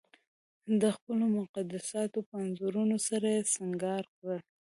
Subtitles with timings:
[0.81, 4.37] د خپلو مقدساتو په انځورونو سره یې سنګار کړه.